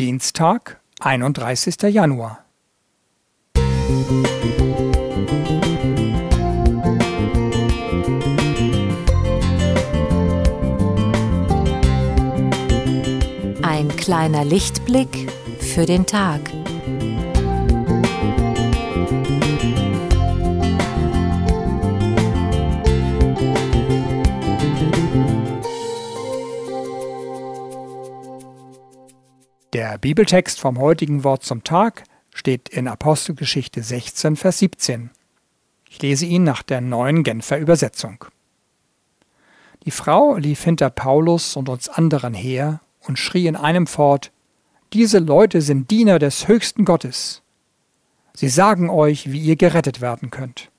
Dienstag, 0.00 0.80
31. 1.00 1.76
Januar. 1.92 2.46
Ein 13.60 13.94
kleiner 13.98 14.46
Lichtblick 14.46 15.30
für 15.58 15.84
den 15.84 16.06
Tag. 16.06 16.40
Der 29.80 29.96
Bibeltext 29.96 30.60
vom 30.60 30.78
heutigen 30.78 31.24
Wort 31.24 31.42
zum 31.42 31.64
Tag 31.64 32.04
steht 32.34 32.68
in 32.68 32.86
Apostelgeschichte 32.86 33.82
16, 33.82 34.36
Vers 34.36 34.58
17. 34.58 35.08
Ich 35.88 36.02
lese 36.02 36.26
ihn 36.26 36.44
nach 36.44 36.62
der 36.62 36.82
neuen 36.82 37.22
Genfer 37.22 37.56
Übersetzung. 37.56 38.26
Die 39.86 39.90
Frau 39.90 40.36
lief 40.36 40.62
hinter 40.62 40.90
Paulus 40.90 41.56
und 41.56 41.70
uns 41.70 41.88
anderen 41.88 42.34
her 42.34 42.82
und 43.08 43.18
schrie 43.18 43.46
in 43.46 43.56
einem 43.56 43.86
fort, 43.86 44.32
diese 44.92 45.18
Leute 45.18 45.62
sind 45.62 45.90
Diener 45.90 46.18
des 46.18 46.46
höchsten 46.46 46.84
Gottes. 46.84 47.40
Sie 48.34 48.50
sagen 48.50 48.90
euch, 48.90 49.32
wie 49.32 49.40
ihr 49.40 49.56
gerettet 49.56 50.02
werden 50.02 50.30
könnt. 50.30 50.70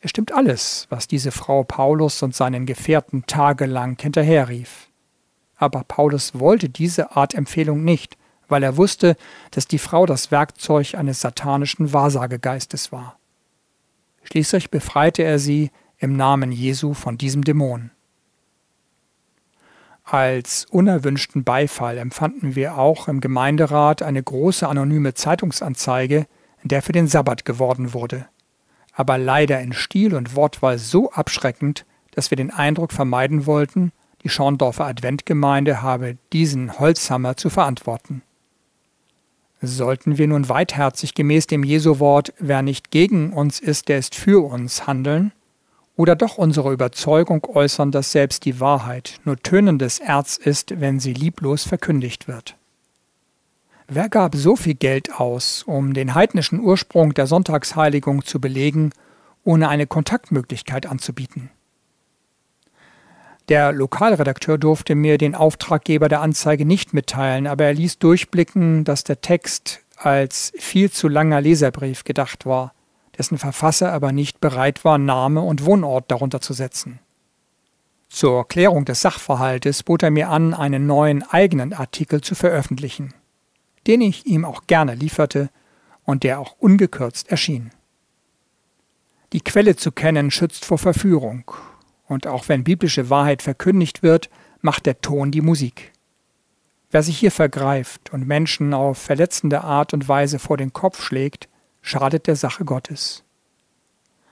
Es 0.00 0.10
stimmt 0.10 0.32
alles, 0.32 0.88
was 0.90 1.06
diese 1.06 1.30
Frau 1.30 1.62
Paulus 1.62 2.24
und 2.24 2.34
seinen 2.34 2.66
Gefährten 2.66 3.24
tagelang 3.24 3.96
hinterherrief. 4.00 4.88
Aber 5.56 5.84
Paulus 5.84 6.38
wollte 6.38 6.68
diese 6.68 7.16
Art 7.16 7.34
Empfehlung 7.34 7.84
nicht, 7.84 8.16
weil 8.48 8.62
er 8.62 8.76
wusste, 8.76 9.16
dass 9.50 9.66
die 9.66 9.78
Frau 9.78 10.06
das 10.06 10.30
Werkzeug 10.30 10.94
eines 10.94 11.20
satanischen 11.20 11.92
Wahrsagegeistes 11.92 12.92
war. 12.92 13.18
Schließlich 14.24 14.70
befreite 14.70 15.22
er 15.22 15.38
sie 15.38 15.70
im 15.98 16.16
Namen 16.16 16.52
Jesu 16.52 16.94
von 16.94 17.16
diesem 17.16 17.42
Dämon. 17.42 17.90
Als 20.04 20.66
unerwünschten 20.66 21.42
Beifall 21.42 21.98
empfanden 21.98 22.54
wir 22.54 22.78
auch 22.78 23.08
im 23.08 23.20
Gemeinderat 23.20 24.02
eine 24.02 24.22
große 24.22 24.68
anonyme 24.68 25.14
Zeitungsanzeige, 25.14 26.26
in 26.62 26.68
der 26.68 26.82
für 26.82 26.92
den 26.92 27.08
Sabbat 27.08 27.44
geworben 27.44 27.92
wurde, 27.92 28.28
aber 28.92 29.18
leider 29.18 29.60
in 29.60 29.72
Stil 29.72 30.14
und 30.14 30.36
Wortwahl 30.36 30.78
so 30.78 31.10
abschreckend, 31.10 31.84
dass 32.12 32.30
wir 32.30 32.36
den 32.36 32.52
Eindruck 32.52 32.92
vermeiden 32.92 33.46
wollten, 33.46 33.92
die 34.26 34.30
Schorndorfer 34.30 34.86
Adventgemeinde 34.86 35.82
habe 35.82 36.16
diesen 36.32 36.80
Holzhammer 36.80 37.36
zu 37.36 37.48
verantworten. 37.48 38.22
Sollten 39.62 40.18
wir 40.18 40.26
nun 40.26 40.48
weitherzig 40.48 41.14
gemäß 41.14 41.46
dem 41.46 41.62
Jesu-Wort, 41.62 42.34
wer 42.40 42.62
nicht 42.62 42.90
gegen 42.90 43.32
uns 43.32 43.60
ist, 43.60 43.86
der 43.86 43.98
ist 43.98 44.16
für 44.16 44.44
uns 44.44 44.88
handeln, 44.88 45.30
oder 45.94 46.16
doch 46.16 46.38
unsere 46.38 46.72
Überzeugung 46.72 47.46
äußern, 47.46 47.92
dass 47.92 48.10
selbst 48.10 48.44
die 48.44 48.58
Wahrheit 48.58 49.20
nur 49.24 49.36
tönendes 49.36 50.00
Erz 50.00 50.38
ist, 50.38 50.80
wenn 50.80 50.98
sie 50.98 51.12
lieblos 51.12 51.62
verkündigt 51.62 52.26
wird? 52.26 52.56
Wer 53.86 54.08
gab 54.08 54.34
so 54.34 54.56
viel 54.56 54.74
Geld 54.74 55.20
aus, 55.20 55.62
um 55.62 55.94
den 55.94 56.16
heidnischen 56.16 56.58
Ursprung 56.58 57.14
der 57.14 57.28
Sonntagsheiligung 57.28 58.24
zu 58.24 58.40
belegen, 58.40 58.90
ohne 59.44 59.68
eine 59.68 59.86
Kontaktmöglichkeit 59.86 60.86
anzubieten? 60.86 61.50
Der 63.48 63.70
Lokalredakteur 63.72 64.58
durfte 64.58 64.96
mir 64.96 65.18
den 65.18 65.36
Auftraggeber 65.36 66.08
der 66.08 66.20
Anzeige 66.20 66.64
nicht 66.64 66.92
mitteilen, 66.92 67.46
aber 67.46 67.64
er 67.64 67.74
ließ 67.74 67.98
durchblicken, 67.98 68.84
dass 68.84 69.04
der 69.04 69.20
Text 69.20 69.80
als 69.96 70.52
viel 70.58 70.90
zu 70.90 71.08
langer 71.08 71.40
Leserbrief 71.40 72.02
gedacht 72.02 72.44
war, 72.44 72.74
dessen 73.16 73.38
Verfasser 73.38 73.92
aber 73.92 74.12
nicht 74.12 74.40
bereit 74.40 74.84
war, 74.84 74.98
Name 74.98 75.40
und 75.42 75.64
Wohnort 75.64 76.10
darunter 76.10 76.40
zu 76.40 76.52
setzen. 76.52 76.98
Zur 78.08 78.46
Klärung 78.48 78.84
des 78.84 79.00
Sachverhaltes 79.00 79.82
bot 79.82 80.02
er 80.02 80.10
mir 80.10 80.28
an, 80.28 80.52
einen 80.52 80.86
neuen 80.86 81.22
eigenen 81.22 81.72
Artikel 81.72 82.20
zu 82.20 82.34
veröffentlichen, 82.34 83.14
den 83.86 84.00
ich 84.00 84.26
ihm 84.26 84.44
auch 84.44 84.66
gerne 84.66 84.94
lieferte 84.94 85.50
und 86.04 86.24
der 86.24 86.40
auch 86.40 86.56
ungekürzt 86.58 87.30
erschien. 87.30 87.70
Die 89.32 89.40
Quelle 89.40 89.76
zu 89.76 89.92
kennen 89.92 90.30
schützt 90.30 90.64
vor 90.64 90.78
Verführung, 90.78 91.50
und 92.08 92.26
auch 92.26 92.48
wenn 92.48 92.64
biblische 92.64 93.10
Wahrheit 93.10 93.42
verkündigt 93.42 94.02
wird, 94.02 94.30
macht 94.60 94.86
der 94.86 95.00
Ton 95.00 95.30
die 95.30 95.40
Musik. 95.40 95.92
Wer 96.90 97.02
sich 97.02 97.18
hier 97.18 97.32
vergreift 97.32 98.12
und 98.12 98.26
Menschen 98.26 98.72
auf 98.72 98.98
verletzende 98.98 99.64
Art 99.64 99.92
und 99.92 100.08
Weise 100.08 100.38
vor 100.38 100.56
den 100.56 100.72
Kopf 100.72 101.02
schlägt, 101.02 101.48
schadet 101.82 102.26
der 102.26 102.36
Sache 102.36 102.64
Gottes. 102.64 103.24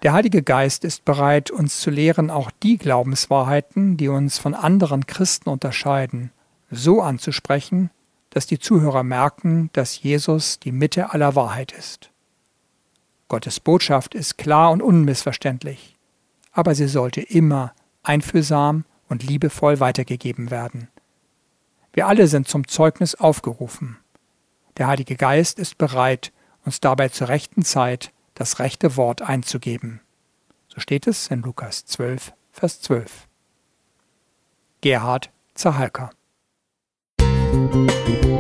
Der 0.03 0.13
Heilige 0.13 0.43
Geist 0.43 0.85
ist 0.85 1.05
bereit, 1.05 1.51
uns 1.51 1.81
zu 1.81 1.91
lehren, 1.91 2.31
auch 2.31 2.51
die 2.63 2.79
Glaubenswahrheiten, 2.79 3.97
die 3.97 4.09
uns 4.09 4.39
von 4.39 4.55
anderen 4.55 5.07
Christen 5.07 5.49
unterscheiden, 5.49 6.31
so 6.71 7.01
anzusprechen, 7.01 7.91
dass 8.31 8.47
die 8.47 8.59
Zuhörer 8.59 9.03
merken, 9.03 9.71
dass 9.73 10.03
Jesus 10.03 10.59
die 10.59 10.73
Mitte 10.73 11.13
aller 11.13 11.35
Wahrheit 11.35 11.73
ist. 11.73 12.11
Gottes 13.29 13.61
Botschaft 13.61 14.15
ist 14.15 14.37
klar 14.37 14.71
und 14.73 14.83
unmissverständlich 14.83 15.94
aber 16.55 16.75
sie 16.75 16.89
sollte 16.89 17.21
immer 17.21 17.75
einfühlsam 18.03 18.85
und 19.09 19.23
liebevoll 19.23 19.81
weitergegeben 19.81 20.51
werden. 20.51 20.89
Wir 21.93 22.07
alle 22.07 22.27
sind 22.27 22.49
zum 22.49 22.67
Zeugnis 22.67 23.15
aufgerufen. 23.15 23.99
Der 24.79 24.87
Heilige 24.87 25.17
Geist 25.17 25.59
ist 25.59 25.77
bereit, 25.77 26.33
uns 26.65 26.81
dabei 26.81 27.11
zur 27.11 27.29
rechten 27.29 27.63
Zeit 27.63 28.13
das 28.35 28.59
rechte 28.59 28.97
Wort 28.97 29.21
einzugeben. 29.21 30.01
So 30.69 30.81
steht 30.81 31.07
es 31.07 31.29
in 31.29 31.43
Lukas 31.43 31.85
12, 31.85 32.33
Vers 32.51 32.81
12. 32.81 33.29
Gerhard 34.81 35.31
Zahalka 35.55 36.11
Musik 37.21 38.35